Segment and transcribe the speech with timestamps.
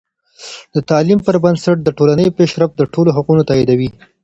[0.73, 3.89] د تعلیم پر بنسټ د ټولنې پیشرفت د ټولو حقونه تاییدوي.